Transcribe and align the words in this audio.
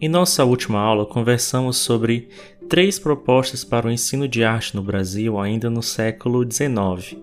Em 0.00 0.08
nossa 0.08 0.44
última 0.44 0.78
aula, 0.78 1.04
conversamos 1.04 1.76
sobre 1.76 2.28
três 2.68 3.00
propostas 3.00 3.64
para 3.64 3.88
o 3.88 3.90
ensino 3.90 4.28
de 4.28 4.44
arte 4.44 4.76
no 4.76 4.82
Brasil 4.82 5.40
ainda 5.40 5.68
no 5.68 5.82
século 5.82 6.48
XIX. 6.48 7.16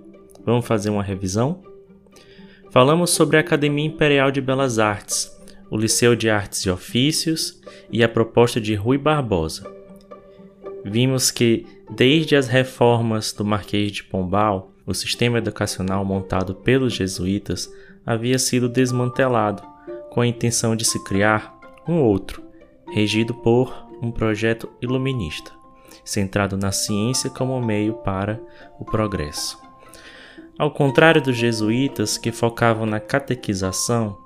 Vamos 0.45 0.67
fazer 0.67 0.89
uma 0.89 1.01
revisão? 1.01 1.63
Falamos 2.71 3.11
sobre 3.11 3.37
a 3.37 3.39
Academia 3.39 3.85
Imperial 3.85 4.29
de 4.29 4.41
Belas 4.41 4.77
Artes, 4.77 5.31
o 5.71 5.77
Liceu 5.77 6.17
de 6.17 6.29
Artes 6.29 6.65
e 6.65 6.69
Ofícios 6.69 7.61
e 7.89 8.03
a 8.03 8.09
proposta 8.09 8.59
de 8.59 8.75
Rui 8.75 8.97
Barbosa. 8.97 9.73
Vimos 10.83 11.31
que, 11.31 11.65
desde 11.89 12.35
as 12.35 12.49
reformas 12.49 13.31
do 13.31 13.45
Marquês 13.45 13.93
de 13.93 14.03
Pombal, 14.03 14.73
o 14.85 14.93
sistema 14.93 15.37
educacional 15.37 16.03
montado 16.03 16.53
pelos 16.53 16.91
jesuítas 16.91 17.71
havia 18.05 18.37
sido 18.37 18.67
desmantelado, 18.67 19.63
com 20.11 20.19
a 20.19 20.27
intenção 20.27 20.75
de 20.75 20.83
se 20.83 21.01
criar 21.05 21.57
um 21.87 22.01
outro, 22.01 22.44
regido 22.91 23.33
por 23.33 23.85
um 24.01 24.11
projeto 24.11 24.69
iluminista, 24.81 25.51
centrado 26.03 26.57
na 26.57 26.71
ciência 26.71 27.29
como 27.29 27.59
meio 27.61 27.93
para 27.95 28.39
o 28.79 28.85
progresso. 28.85 29.59
Ao 30.57 30.71
contrário 30.71 31.21
dos 31.21 31.35
jesuítas, 31.35 32.17
que 32.17 32.31
focavam 32.31 32.85
na 32.85 32.99
catequização, 32.99 34.17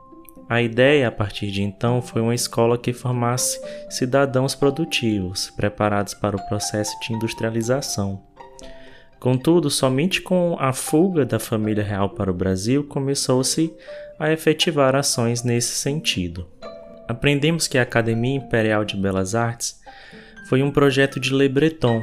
a 0.47 0.61
ideia 0.61 1.07
a 1.07 1.11
partir 1.11 1.51
de 1.51 1.61
então 1.61 2.01
foi 2.01 2.21
uma 2.21 2.33
escola 2.33 2.77
que 2.77 2.91
formasse 2.91 3.59
cidadãos 3.89 4.55
produtivos, 4.55 5.51
preparados 5.51 6.13
para 6.13 6.35
o 6.35 6.47
processo 6.47 6.91
de 7.01 7.13
industrialização. 7.13 8.23
Contudo, 9.19 9.69
somente 9.69 10.21
com 10.21 10.55
a 10.59 10.71
fuga 10.71 11.25
da 11.25 11.39
família 11.39 11.83
real 11.83 12.09
para 12.11 12.31
o 12.31 12.33
Brasil 12.33 12.83
começou-se 12.83 13.71
a 14.17 14.31
efetivar 14.31 14.95
ações 14.95 15.43
nesse 15.43 15.75
sentido. 15.75 16.47
Aprendemos 17.09 17.67
que 17.67 17.77
a 17.77 17.81
Academia 17.81 18.37
Imperial 18.37 18.85
de 18.85 18.95
Belas 18.95 19.35
Artes 19.35 19.81
foi 20.47 20.63
um 20.63 20.71
projeto 20.71 21.19
de 21.19 21.33
Le 21.33 21.49
Breton, 21.49 22.01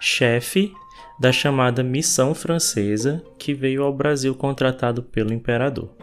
chefe 0.00 0.72
da 1.20 1.30
chamada 1.32 1.82
Missão 1.82 2.34
Francesa 2.34 3.22
que 3.38 3.52
veio 3.52 3.82
ao 3.82 3.92
Brasil 3.92 4.34
contratado 4.34 5.02
pelo 5.02 5.34
imperador 5.34 5.94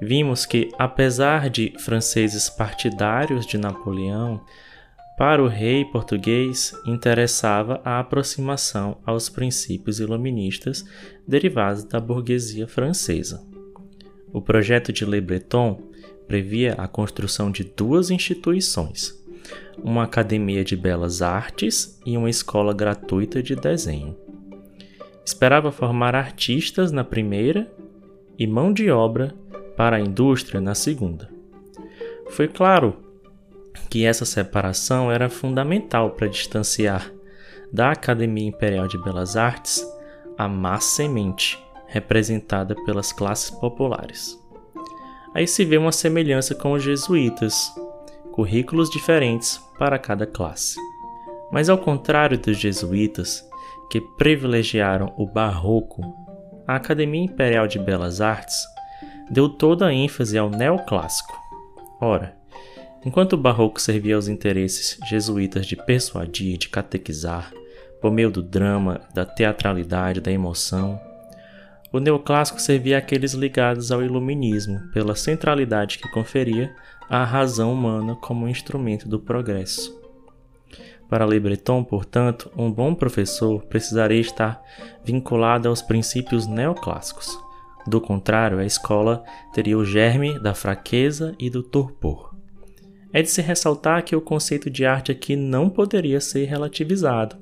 vimos 0.00 0.46
que, 0.46 0.70
apesar 0.78 1.50
de 1.50 1.74
franceses 1.78 2.48
partidários 2.48 3.46
de 3.46 3.58
Napoleão, 3.58 4.40
para 5.18 5.42
o 5.42 5.48
rei 5.48 5.84
português 5.84 6.72
interessava 6.86 7.80
a 7.84 8.00
aproximação 8.00 8.96
aos 9.04 9.28
princípios 9.28 10.00
iluministas 10.00 10.82
derivados 11.28 11.84
da 11.84 12.00
burguesia 12.00 12.66
francesa. 12.66 13.46
O 14.32 14.40
projeto 14.40 14.92
de 14.92 15.04
Le 15.04 15.20
Breton 15.20 15.89
previa 16.30 16.74
a 16.78 16.86
construção 16.86 17.50
de 17.50 17.64
duas 17.64 18.08
instituições, 18.08 19.20
uma 19.82 20.04
academia 20.04 20.62
de 20.62 20.76
belas 20.76 21.22
artes 21.22 22.00
e 22.06 22.16
uma 22.16 22.30
escola 22.30 22.72
gratuita 22.72 23.42
de 23.42 23.56
desenho. 23.56 24.16
Esperava 25.26 25.72
formar 25.72 26.14
artistas 26.14 26.92
na 26.92 27.02
primeira 27.02 27.68
e 28.38 28.46
mão 28.46 28.72
de 28.72 28.92
obra 28.92 29.34
para 29.76 29.96
a 29.96 30.00
indústria 30.00 30.60
na 30.60 30.72
segunda. 30.72 31.28
Foi 32.28 32.46
claro 32.46 32.96
que 33.90 34.04
essa 34.04 34.24
separação 34.24 35.10
era 35.10 35.28
fundamental 35.28 36.12
para 36.12 36.28
distanciar 36.28 37.12
da 37.72 37.90
Academia 37.90 38.46
Imperial 38.46 38.86
de 38.86 39.02
Belas 39.02 39.36
Artes 39.36 39.84
a 40.38 40.46
má 40.46 40.78
semente 40.78 41.58
representada 41.88 42.76
pelas 42.84 43.12
classes 43.12 43.50
populares. 43.50 44.39
Aí 45.34 45.46
se 45.46 45.64
vê 45.64 45.76
uma 45.76 45.92
semelhança 45.92 46.54
com 46.54 46.72
os 46.72 46.82
jesuítas, 46.82 47.72
currículos 48.32 48.90
diferentes 48.90 49.58
para 49.78 49.98
cada 49.98 50.26
classe. 50.26 50.76
Mas 51.52 51.68
ao 51.68 51.78
contrário 51.78 52.38
dos 52.38 52.58
jesuítas, 52.58 53.48
que 53.90 54.00
privilegiaram 54.00 55.12
o 55.16 55.26
barroco, 55.26 56.02
a 56.66 56.76
Academia 56.76 57.24
Imperial 57.24 57.66
de 57.66 57.78
Belas 57.78 58.20
Artes 58.20 58.56
deu 59.30 59.48
toda 59.48 59.86
a 59.86 59.92
ênfase 59.92 60.38
ao 60.38 60.50
neoclássico. 60.50 61.36
Ora, 62.00 62.36
enquanto 63.04 63.34
o 63.34 63.36
barroco 63.36 63.80
servia 63.80 64.16
aos 64.16 64.28
interesses 64.28 64.98
jesuítas 65.08 65.66
de 65.66 65.76
persuadir, 65.76 66.56
de 66.56 66.68
catequizar, 66.68 67.52
por 68.00 68.10
meio 68.10 68.30
do 68.30 68.42
drama, 68.42 69.00
da 69.12 69.26
teatralidade, 69.26 70.20
da 70.20 70.32
emoção, 70.32 71.00
o 71.92 71.98
neoclássico 71.98 72.60
servia 72.60 72.98
àqueles 72.98 73.32
ligados 73.32 73.90
ao 73.90 74.02
iluminismo, 74.02 74.80
pela 74.92 75.14
centralidade 75.14 75.98
que 75.98 76.10
conferia 76.10 76.74
à 77.08 77.24
razão 77.24 77.72
humana 77.72 78.16
como 78.16 78.48
instrumento 78.48 79.08
do 79.08 79.18
progresso. 79.18 79.98
Para 81.08 81.26
Le 81.26 81.40
Breton, 81.40 81.82
portanto, 81.82 82.50
um 82.56 82.70
bom 82.70 82.94
professor 82.94 83.62
precisaria 83.64 84.20
estar 84.20 84.62
vinculado 85.04 85.68
aos 85.68 85.82
princípios 85.82 86.46
neoclássicos, 86.46 87.36
do 87.86 88.00
contrário, 88.00 88.58
a 88.58 88.64
escola 88.64 89.24
teria 89.52 89.78
o 89.78 89.84
germe 89.84 90.38
da 90.38 90.54
fraqueza 90.54 91.34
e 91.38 91.48
do 91.48 91.62
torpor. 91.62 92.34
É 93.12 93.22
de 93.22 93.30
se 93.30 93.40
ressaltar 93.40 94.04
que 94.04 94.14
o 94.14 94.20
conceito 94.20 94.70
de 94.70 94.84
arte 94.84 95.10
aqui 95.10 95.34
não 95.34 95.68
poderia 95.68 96.20
ser 96.20 96.44
relativizado. 96.44 97.36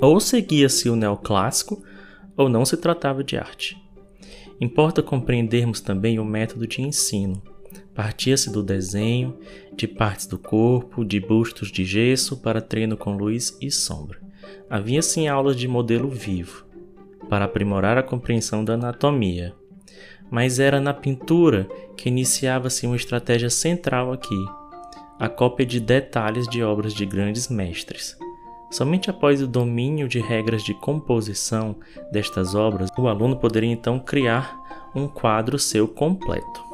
Ou 0.00 0.20
seguia-se 0.20 0.90
o 0.90 0.96
neoclássico, 0.96 1.82
ou 2.40 2.48
não 2.48 2.64
se 2.64 2.74
tratava 2.74 3.22
de 3.22 3.36
arte. 3.36 3.76
Importa 4.58 5.02
compreendermos 5.02 5.78
também 5.78 6.18
o 6.18 6.24
método 6.24 6.66
de 6.66 6.80
ensino. 6.80 7.42
Partia-se 7.94 8.50
do 8.50 8.62
desenho, 8.62 9.38
de 9.76 9.86
partes 9.86 10.26
do 10.26 10.38
corpo, 10.38 11.04
de 11.04 11.20
bustos 11.20 11.70
de 11.70 11.84
gesso 11.84 12.38
para 12.38 12.62
treino 12.62 12.96
com 12.96 13.14
luz 13.14 13.58
e 13.60 13.70
sombra. 13.70 14.18
Havia 14.70 15.02
sim 15.02 15.28
aulas 15.28 15.54
de 15.54 15.68
modelo 15.68 16.08
vivo, 16.08 16.64
para 17.28 17.44
aprimorar 17.44 17.98
a 17.98 18.02
compreensão 18.02 18.64
da 18.64 18.72
anatomia, 18.72 19.54
mas 20.30 20.58
era 20.58 20.80
na 20.80 20.94
pintura 20.94 21.68
que 21.94 22.08
iniciava-se 22.08 22.86
uma 22.86 22.96
estratégia 22.96 23.50
central 23.50 24.12
aqui, 24.12 24.44
a 25.18 25.28
cópia 25.28 25.66
de 25.66 25.78
detalhes 25.78 26.48
de 26.48 26.62
obras 26.62 26.94
de 26.94 27.04
grandes 27.04 27.48
mestres. 27.48 28.16
Somente 28.70 29.10
após 29.10 29.42
o 29.42 29.48
domínio 29.48 30.08
de 30.08 30.20
regras 30.20 30.62
de 30.62 30.72
composição 30.72 31.76
destas 32.12 32.54
obras, 32.54 32.88
o 32.96 33.08
aluno 33.08 33.36
poderia 33.36 33.70
então 33.70 33.98
criar 33.98 34.56
um 34.94 35.08
quadro 35.08 35.58
seu 35.58 35.88
completo. 35.88 36.70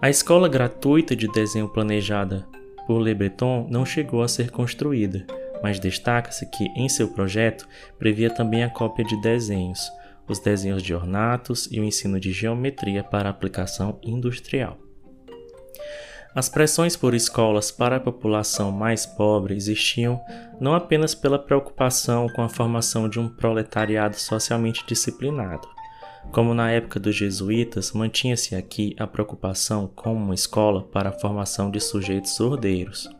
A 0.00 0.08
escola 0.08 0.48
gratuita 0.48 1.14
de 1.14 1.28
desenho 1.28 1.68
planejada 1.68 2.46
por 2.86 3.00
Le 3.00 3.14
Breton 3.14 3.66
não 3.70 3.84
chegou 3.84 4.22
a 4.22 4.28
ser 4.28 4.50
construída, 4.50 5.26
mas 5.62 5.78
destaca-se 5.78 6.48
que 6.50 6.64
em 6.76 6.88
seu 6.88 7.08
projeto 7.08 7.68
previa 7.98 8.28
também 8.28 8.64
a 8.64 8.70
cópia 8.70 9.04
de 9.04 9.20
desenhos, 9.20 9.80
os 10.28 10.38
desenhos 10.40 10.82
de 10.82 10.94
ornatos 10.94 11.68
e 11.70 11.78
o 11.78 11.84
ensino 11.84 12.18
de 12.18 12.32
geometria 12.32 13.04
para 13.04 13.28
aplicação 13.28 13.98
industrial. 14.02 14.81
As 16.34 16.48
pressões 16.48 16.96
por 16.96 17.14
escolas 17.14 17.70
para 17.70 17.96
a 17.96 18.00
população 18.00 18.72
mais 18.72 19.04
pobre 19.04 19.54
existiam 19.54 20.18
não 20.58 20.74
apenas 20.74 21.14
pela 21.14 21.38
preocupação 21.38 22.26
com 22.30 22.40
a 22.40 22.48
formação 22.48 23.06
de 23.06 23.20
um 23.20 23.28
proletariado 23.28 24.16
socialmente 24.16 24.82
disciplinado, 24.86 25.68
como 26.30 26.54
na 26.54 26.70
época 26.70 26.98
dos 26.98 27.14
jesuítas, 27.14 27.92
mantinha-se 27.92 28.54
aqui 28.54 28.96
a 28.98 29.06
preocupação 29.06 29.86
com 29.86 30.14
uma 30.14 30.34
escola 30.34 30.82
para 30.82 31.10
a 31.10 31.18
formação 31.18 31.70
de 31.70 31.80
sujeitos 31.80 32.34
surdeiros. 32.34 33.10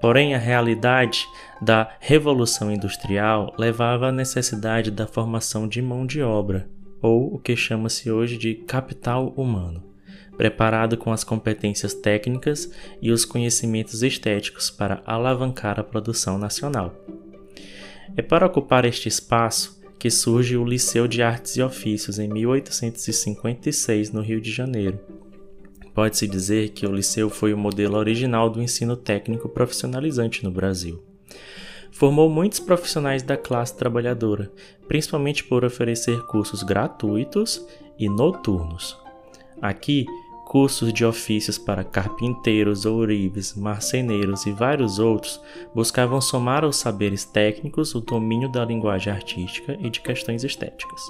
Porém, 0.00 0.34
a 0.34 0.38
realidade 0.38 1.26
da 1.60 1.90
Revolução 2.00 2.72
Industrial 2.72 3.54
levava 3.58 4.08
à 4.08 4.12
necessidade 4.12 4.90
da 4.90 5.06
formação 5.06 5.68
de 5.68 5.82
mão 5.82 6.06
de 6.06 6.22
obra, 6.22 6.66
ou 7.02 7.34
o 7.34 7.38
que 7.38 7.54
chama-se 7.54 8.10
hoje 8.10 8.38
de 8.38 8.54
capital 8.54 9.28
humano, 9.36 9.91
preparado 10.36 10.96
com 10.96 11.12
as 11.12 11.24
competências 11.24 11.94
técnicas 11.94 12.70
e 13.00 13.10
os 13.10 13.24
conhecimentos 13.24 14.02
estéticos 14.02 14.70
para 14.70 15.02
alavancar 15.06 15.78
a 15.78 15.84
produção 15.84 16.38
nacional. 16.38 16.94
É 18.16 18.22
para 18.22 18.46
ocupar 18.46 18.84
este 18.84 19.08
espaço 19.08 19.80
que 19.98 20.10
surge 20.10 20.56
o 20.56 20.64
Liceu 20.64 21.06
de 21.06 21.22
Artes 21.22 21.56
e 21.56 21.62
Ofícios 21.62 22.18
em 22.18 22.28
1856 22.28 24.10
no 24.10 24.20
Rio 24.20 24.40
de 24.40 24.50
Janeiro 24.50 24.98
Pode-se 25.94 26.26
dizer 26.26 26.70
que 26.70 26.86
o 26.86 26.92
liceu 26.92 27.28
foi 27.28 27.52
o 27.52 27.58
modelo 27.58 27.96
original 27.96 28.48
do 28.48 28.62
ensino 28.62 28.96
técnico 28.96 29.48
profissionalizante 29.48 30.42
no 30.42 30.50
Brasil. 30.50 31.02
Formou 31.90 32.30
muitos 32.30 32.58
profissionais 32.58 33.22
da 33.22 33.36
classe 33.36 33.76
trabalhadora, 33.76 34.50
principalmente 34.88 35.44
por 35.44 35.64
oferecer 35.64 36.18
cursos 36.26 36.62
gratuitos 36.62 37.64
e 37.98 38.08
noturnos. 38.08 38.98
Aqui, 39.60 40.06
cursos 40.52 40.92
de 40.92 41.02
ofícios 41.02 41.56
para 41.56 41.82
carpinteiros, 41.82 42.84
ourives, 42.84 43.54
marceneiros 43.56 44.44
e 44.44 44.52
vários 44.52 44.98
outros 44.98 45.40
buscavam 45.74 46.20
somar 46.20 46.62
aos 46.62 46.76
saberes 46.76 47.24
técnicos 47.24 47.94
o 47.94 48.02
domínio 48.02 48.52
da 48.52 48.62
linguagem 48.62 49.10
artística 49.10 49.78
e 49.80 49.88
de 49.88 50.02
questões 50.02 50.44
estéticas. 50.44 51.00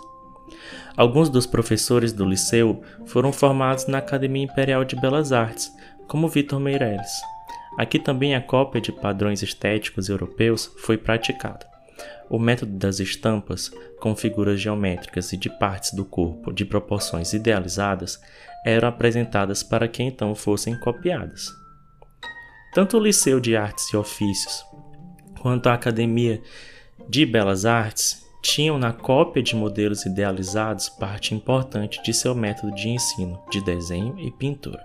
Alguns 0.97 1.29
dos 1.29 1.45
professores 1.45 2.13
do 2.13 2.25
liceu 2.25 2.83
foram 3.05 3.33
formados 3.33 3.89
na 3.89 3.99
Academia 3.99 4.45
Imperial 4.45 4.85
de 4.85 4.95
Belas 4.95 5.33
Artes, 5.33 5.73
como 6.07 6.29
Vitor 6.29 6.61
Meirelles. 6.61 7.11
Aqui 7.77 7.99
também 7.99 8.37
a 8.37 8.41
cópia 8.41 8.81
de 8.81 8.93
padrões 8.93 9.43
estéticos 9.43 10.09
europeus 10.09 10.73
foi 10.79 10.97
praticada. 10.97 11.72
O 12.29 12.39
método 12.39 12.73
das 12.73 12.99
estampas, 12.99 13.71
com 14.01 14.17
figuras 14.17 14.61
geométricas 14.61 15.33
e 15.33 15.37
de 15.37 15.51
partes 15.51 15.93
do 15.93 16.05
corpo 16.05 16.53
de 16.53 16.65
proporções 16.65 17.33
idealizadas, 17.33 18.21
eram 18.65 18.89
apresentadas 18.89 19.63
para 19.63 19.89
que 19.89 20.03
então 20.03 20.35
fossem 20.35 20.79
copiadas. 20.79 21.53
Tanto 22.73 22.97
o 22.97 23.01
Liceu 23.01 23.39
de 23.39 23.57
Artes 23.57 23.93
e 23.93 23.97
Ofícios 23.97 24.65
quanto 25.41 25.69
a 25.69 25.75
Academia 25.75 26.41
de 27.09 27.27
Belas 27.27 27.67
Artes 27.67 28.23
tinham 28.43 28.79
na 28.79 28.93
cópia 28.93 29.43
de 29.43 29.55
modelos 29.55 30.05
idealizados 30.05 30.89
parte 30.89 31.35
importante 31.35 32.03
de 32.03 32.15
seu 32.15 32.35
método 32.35 32.75
de 32.75 32.89
ensino 32.89 33.41
de 33.51 33.63
desenho 33.63 34.19
e 34.19 34.31
pintura. 34.31 34.83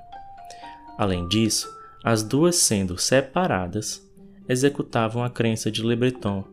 Além 0.97 1.27
disso, 1.27 1.67
as 2.03 2.23
duas 2.23 2.55
sendo 2.55 2.97
separadas, 2.97 4.01
executavam 4.49 5.23
a 5.23 5.29
crença 5.29 5.71
de 5.71 5.83
Le 5.83 5.95
Breton 5.95 6.43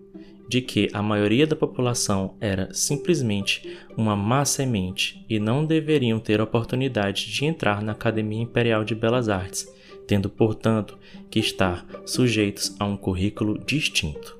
de 0.48 0.60
que 0.60 0.88
a 0.92 1.02
maioria 1.02 1.46
da 1.46 1.56
população 1.56 2.36
era 2.40 2.72
simplesmente 2.72 3.78
uma 3.96 4.14
má 4.14 4.44
semente 4.44 5.24
e 5.28 5.38
não 5.38 5.64
deveriam 5.64 6.18
ter 6.18 6.40
oportunidade 6.40 7.30
de 7.30 7.44
entrar 7.44 7.82
na 7.82 7.92
Academia 7.92 8.42
Imperial 8.42 8.84
de 8.84 8.94
Belas 8.94 9.28
Artes, 9.28 9.66
tendo, 10.06 10.28
portanto, 10.28 10.98
que 11.30 11.40
estar 11.40 11.86
sujeitos 12.04 12.74
a 12.78 12.84
um 12.84 12.96
currículo 12.96 13.58
distinto. 13.58 14.36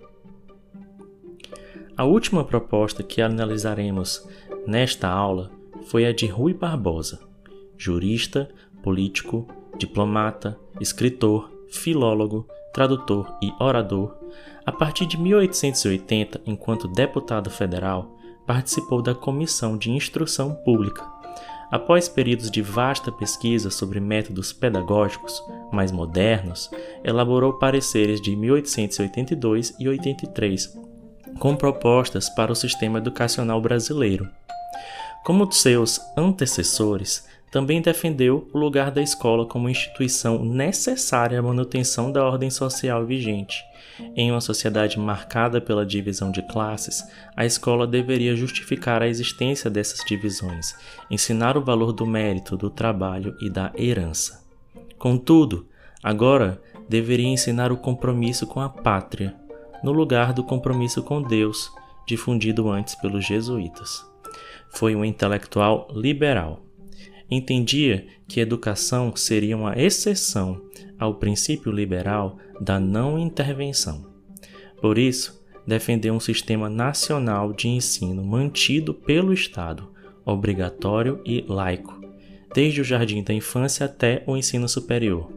A 1.96 2.04
última 2.04 2.44
proposta 2.44 3.02
que 3.02 3.22
analisaremos 3.22 4.28
nesta 4.66 5.08
aula 5.08 5.50
foi 5.86 6.04
a 6.06 6.12
de 6.12 6.26
Rui 6.26 6.52
Barbosa, 6.52 7.20
jurista, 7.78 8.48
político, 8.82 9.46
diplomata, 9.78 10.58
escritor, 10.80 11.50
filólogo, 11.68 12.46
tradutor 12.72 13.36
e 13.40 13.52
orador, 13.60 14.16
a 14.66 14.72
partir 14.72 15.06
de 15.06 15.18
1880, 15.18 16.40
enquanto 16.46 16.88
deputado 16.88 17.50
federal, 17.50 18.16
participou 18.46 19.02
da 19.02 19.14
Comissão 19.14 19.76
de 19.76 19.90
Instrução 19.90 20.54
Pública. 20.54 21.04
Após 21.70 22.08
períodos 22.08 22.50
de 22.50 22.62
vasta 22.62 23.10
pesquisa 23.10 23.70
sobre 23.70 23.98
métodos 23.98 24.52
pedagógicos 24.52 25.42
mais 25.72 25.90
modernos, 25.90 26.70
elaborou 27.02 27.54
pareceres 27.54 28.20
de 28.20 28.36
1882 28.36 29.74
e 29.78 29.88
83, 29.88 30.78
com 31.38 31.56
propostas 31.56 32.28
para 32.28 32.52
o 32.52 32.56
sistema 32.56 32.98
educacional 32.98 33.60
brasileiro. 33.60 34.28
Como 35.24 35.50
seus 35.50 36.00
antecessores, 36.16 37.26
também 37.50 37.80
defendeu 37.80 38.48
o 38.52 38.58
lugar 38.58 38.90
da 38.90 39.00
escola 39.00 39.46
como 39.46 39.68
instituição 39.68 40.44
necessária 40.44 41.38
à 41.38 41.42
manutenção 41.42 42.12
da 42.12 42.24
ordem 42.24 42.50
social 42.50 43.06
vigente. 43.06 43.64
Em 44.16 44.30
uma 44.30 44.40
sociedade 44.40 44.98
marcada 44.98 45.60
pela 45.60 45.86
divisão 45.86 46.30
de 46.30 46.42
classes, 46.42 47.04
a 47.36 47.44
escola 47.44 47.86
deveria 47.86 48.34
justificar 48.34 49.02
a 49.02 49.08
existência 49.08 49.70
dessas 49.70 50.04
divisões, 50.04 50.74
ensinar 51.10 51.56
o 51.56 51.64
valor 51.64 51.92
do 51.92 52.06
mérito, 52.06 52.56
do 52.56 52.70
trabalho 52.70 53.36
e 53.40 53.48
da 53.48 53.72
herança. 53.76 54.44
Contudo, 54.98 55.68
agora 56.02 56.60
deveria 56.88 57.28
ensinar 57.28 57.70
o 57.70 57.76
compromisso 57.76 58.46
com 58.46 58.60
a 58.60 58.68
pátria, 58.68 59.34
no 59.82 59.92
lugar 59.92 60.32
do 60.32 60.42
compromisso 60.42 61.02
com 61.02 61.22
Deus, 61.22 61.70
difundido 62.06 62.70
antes 62.70 62.94
pelos 62.94 63.24
jesuítas. 63.24 64.04
Foi 64.70 64.96
um 64.96 65.04
intelectual 65.04 65.88
liberal 65.94 66.63
entendia 67.36 68.06
que 68.26 68.40
educação 68.40 69.14
seria 69.14 69.56
uma 69.56 69.78
exceção 69.78 70.60
ao 70.98 71.14
princípio 71.14 71.72
liberal 71.72 72.38
da 72.60 72.78
não 72.78 73.18
intervenção. 73.18 74.06
Por 74.80 74.98
isso, 74.98 75.42
defendeu 75.66 76.14
um 76.14 76.20
sistema 76.20 76.68
nacional 76.68 77.52
de 77.52 77.68
ensino 77.68 78.22
mantido 78.24 78.92
pelo 78.92 79.32
Estado, 79.32 79.88
obrigatório 80.24 81.20
e 81.24 81.44
laico, 81.48 82.00
desde 82.54 82.80
o 82.80 82.84
jardim 82.84 83.22
da 83.22 83.34
infância 83.34 83.86
até 83.86 84.22
o 84.26 84.36
ensino 84.36 84.68
superior. 84.68 85.30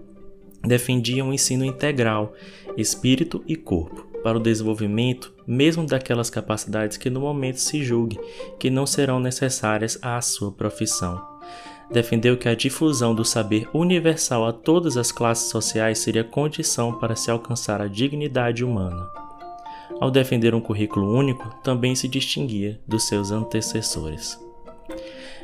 Defendia 0.65 1.23
um 1.23 1.33
ensino 1.33 1.63
integral, 1.63 2.33
espírito 2.75 3.43
e 3.47 3.55
corpo, 3.55 4.07
para 4.21 4.37
o 4.37 4.41
desenvolvimento 4.41 5.33
mesmo 5.45 5.85
daquelas 5.85 6.29
capacidades 6.29 6.97
que 6.97 7.09
no 7.09 7.21
momento 7.21 7.57
se 7.57 7.81
julgue 7.81 8.19
que 8.59 8.69
não 8.69 8.85
serão 8.85 9.19
necessárias 9.19 9.97
à 10.01 10.19
sua 10.19 10.51
profissão 10.51 11.36
defendeu 11.91 12.37
que 12.37 12.49
a 12.49 12.55
difusão 12.55 13.15
do 13.15 13.23
saber 13.23 13.69
universal 13.73 14.45
a 14.45 14.53
todas 14.53 14.97
as 14.97 15.11
classes 15.11 15.49
sociais 15.49 15.99
seria 15.99 16.23
condição 16.23 16.93
para 16.93 17.15
se 17.15 17.31
alcançar 17.31 17.81
a 17.81 17.87
dignidade 17.87 18.63
humana. 18.63 19.09
Ao 19.99 20.11
defender 20.11 20.53
um 20.53 20.61
currículo 20.61 21.11
único, 21.11 21.49
também 21.63 21.95
se 21.95 22.07
distinguia 22.07 22.79
dos 22.87 23.07
seus 23.07 23.31
antecessores. 23.31 24.39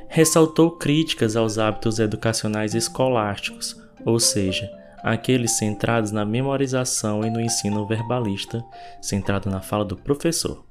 Ressaltou 0.08 0.72
críticas 0.72 1.36
aos 1.36 1.58
hábitos 1.58 1.98
educacionais 1.98 2.76
escolásticos, 2.76 3.82
ou 4.06 4.20
seja, 4.20 4.70
aqueles 5.02 5.58
centrados 5.58 6.12
na 6.12 6.24
memorização 6.24 7.26
e 7.26 7.32
no 7.32 7.42
ensino 7.42 7.88
verbalista, 7.88 8.64
centrado 9.02 9.50
na 9.50 9.60
fala 9.60 9.84
do 9.84 9.98
professor 9.98 10.64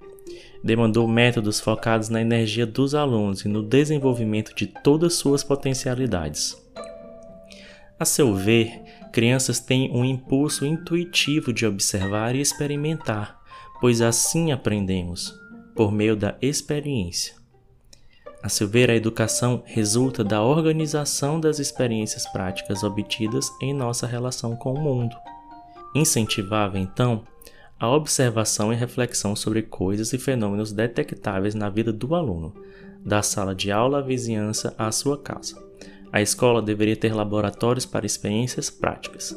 demandou 0.63 1.09
métodos 1.09 1.59
focados 1.61 2.09
na 2.09 2.21
energia 2.21 2.67
dos 2.67 2.95
alunos 2.95 3.45
e 3.45 3.49
no 3.49 3.63
desenvolvimento 3.63 4.55
de 4.55 4.67
todas 4.67 5.15
suas 5.15 5.43
potencialidades. 5.43 6.57
A 7.99 8.05
seu 8.05 8.35
ver, 8.35 8.83
crianças 9.13 9.61
têm 9.61 9.91
um 9.93 10.05
impulso 10.05 10.65
intuitivo 10.65 11.53
de 11.53 11.67
observar 11.67 12.35
e 12.35 12.41
experimentar, 12.41 13.41
pois 13.81 14.01
assim 14.01 14.53
aprendemos, 14.53 15.35
por 15.75 15.93
meio 15.93 16.17
da 16.17 16.37
experiência. 16.41 17.35
A 18.43 18.49
seu 18.49 18.67
ver, 18.67 18.91
a 18.91 18.97
educação 18.97 19.63
resulta 19.65 20.25
da 20.25 20.43
organização 20.43 21.39
das 21.39 21.61
experiências 21.61 22.27
práticas 22.27 22.83
obtidas 22.83 23.49
em 23.61 23.73
nossa 23.73 24.05
relação 24.05 24.57
com 24.57 24.73
o 24.73 24.81
mundo. 24.81 25.15
Incentivava, 25.95 26.77
então, 26.77 27.23
a 27.83 27.91
observação 27.91 28.73
e 28.73 28.77
reflexão 28.77 29.35
sobre 29.35 29.61
coisas 29.61 30.13
e 30.13 30.19
fenômenos 30.19 30.71
detectáveis 30.71 31.53
na 31.53 31.69
vida 31.69 31.93
do 31.93 32.15
aluno, 32.15 32.55
da 33.05 33.23
sala 33.23 33.57
de 33.57 33.73
aula 33.73 33.99
à 33.99 34.01
vizinhança 34.01 34.73
à 34.79 34.93
sua 34.93 35.19
casa. 35.19 35.61
A 36.13 36.23
escola 36.23 36.63
deveria 36.63 36.95
ter 36.95 37.13
laboratórios 37.13 37.85
para 37.85 38.07
experiências 38.07 38.71
práticas. 38.71 39.35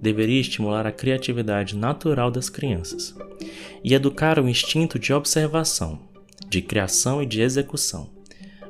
Deveria 0.00 0.40
estimular 0.40 0.86
a 0.86 0.90
criatividade 0.90 1.76
natural 1.76 2.30
das 2.30 2.48
crianças 2.48 3.14
e 3.84 3.92
educar 3.92 4.38
o 4.38 4.48
instinto 4.48 4.98
de 4.98 5.12
observação, 5.12 5.98
de 6.48 6.62
criação 6.62 7.22
e 7.22 7.26
de 7.26 7.42
execução. 7.42 8.08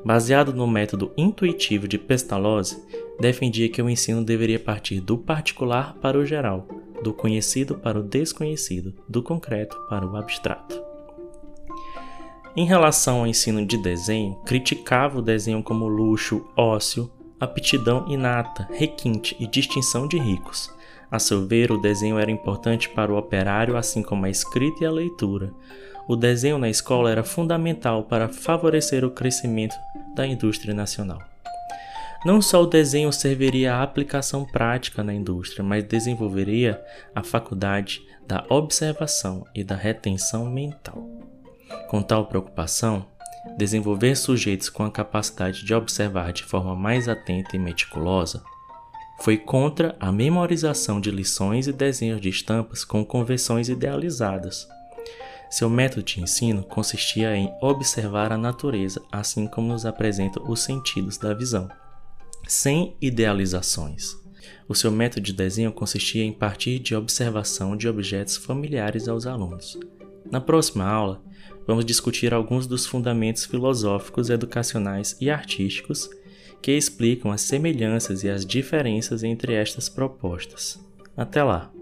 Baseado 0.04 0.52
no 0.52 0.66
método 0.66 1.12
intuitivo 1.16 1.86
de 1.86 1.96
Pestalozzi, 1.96 2.76
defendia 3.20 3.68
que 3.68 3.80
o 3.80 3.88
ensino 3.88 4.24
deveria 4.24 4.58
partir 4.58 4.98
do 4.98 5.16
particular 5.16 5.94
para 6.00 6.18
o 6.18 6.26
geral, 6.26 6.81
do 7.02 7.12
conhecido 7.12 7.74
para 7.74 7.98
o 7.98 8.02
desconhecido, 8.02 8.94
do 9.08 9.22
concreto 9.22 9.76
para 9.88 10.06
o 10.06 10.16
abstrato. 10.16 10.82
Em 12.54 12.66
relação 12.66 13.20
ao 13.20 13.26
ensino 13.26 13.64
de 13.64 13.78
desenho, 13.78 14.36
criticava 14.44 15.18
o 15.18 15.22
desenho 15.22 15.62
como 15.62 15.88
luxo, 15.88 16.46
ócio, 16.56 17.10
aptidão 17.40 18.06
inata, 18.08 18.68
requinte 18.70 19.34
e 19.40 19.46
distinção 19.46 20.06
de 20.06 20.18
ricos. 20.18 20.70
A 21.10 21.18
seu 21.18 21.46
ver, 21.46 21.72
o 21.72 21.78
desenho 21.78 22.18
era 22.18 22.30
importante 22.30 22.88
para 22.88 23.12
o 23.12 23.16
operário, 23.16 23.76
assim 23.76 24.02
como 24.02 24.26
a 24.26 24.30
escrita 24.30 24.84
e 24.84 24.86
a 24.86 24.90
leitura. 24.90 25.52
O 26.06 26.14
desenho 26.14 26.58
na 26.58 26.68
escola 26.68 27.10
era 27.10 27.24
fundamental 27.24 28.04
para 28.04 28.28
favorecer 28.28 29.04
o 29.04 29.10
crescimento 29.10 29.74
da 30.14 30.26
indústria 30.26 30.74
nacional. 30.74 31.31
Não 32.24 32.40
só 32.40 32.62
o 32.62 32.66
desenho 32.66 33.12
serviria 33.12 33.74
à 33.74 33.82
aplicação 33.82 34.44
prática 34.44 35.02
na 35.02 35.12
indústria, 35.12 35.64
mas 35.64 35.82
desenvolveria 35.82 36.80
a 37.12 37.24
faculdade 37.24 38.00
da 38.28 38.44
observação 38.48 39.44
e 39.52 39.64
da 39.64 39.74
retenção 39.74 40.48
mental. 40.48 41.04
Com 41.88 42.00
tal 42.00 42.26
preocupação, 42.26 43.04
desenvolver 43.58 44.14
sujeitos 44.14 44.68
com 44.68 44.84
a 44.84 44.90
capacidade 44.90 45.64
de 45.64 45.74
observar 45.74 46.32
de 46.32 46.44
forma 46.44 46.76
mais 46.76 47.08
atenta 47.08 47.56
e 47.56 47.58
meticulosa 47.58 48.44
foi 49.20 49.36
contra 49.36 49.96
a 49.98 50.12
memorização 50.12 51.00
de 51.00 51.10
lições 51.10 51.66
e 51.66 51.72
desenhos 51.72 52.20
de 52.20 52.28
estampas 52.28 52.84
com 52.84 53.04
convenções 53.04 53.68
idealizadas. 53.68 54.68
Seu 55.50 55.68
método 55.68 56.04
de 56.04 56.20
ensino 56.20 56.62
consistia 56.62 57.36
em 57.36 57.52
observar 57.60 58.32
a 58.32 58.38
natureza, 58.38 59.02
assim 59.10 59.46
como 59.48 59.68
nos 59.68 59.84
apresenta 59.84 60.40
os 60.40 60.60
sentidos 60.60 61.18
da 61.18 61.34
visão 61.34 61.68
sem 62.52 62.94
idealizações. 63.00 64.14
O 64.68 64.74
seu 64.74 64.90
método 64.90 65.22
de 65.22 65.32
desenho 65.32 65.72
consistia 65.72 66.22
em 66.22 66.32
partir 66.32 66.78
de 66.78 66.94
observação 66.94 67.74
de 67.74 67.88
objetos 67.88 68.36
familiares 68.36 69.08
aos 69.08 69.26
alunos. 69.26 69.80
Na 70.30 70.38
próxima 70.38 70.84
aula, 70.84 71.22
vamos 71.66 71.82
discutir 71.82 72.34
alguns 72.34 72.66
dos 72.66 72.84
fundamentos 72.84 73.46
filosóficos, 73.46 74.28
educacionais 74.28 75.16
e 75.18 75.30
artísticos 75.30 76.10
que 76.60 76.72
explicam 76.72 77.32
as 77.32 77.40
semelhanças 77.40 78.22
e 78.22 78.28
as 78.28 78.44
diferenças 78.44 79.24
entre 79.24 79.54
estas 79.54 79.88
propostas. 79.88 80.78
Até 81.16 81.42
lá! 81.42 81.72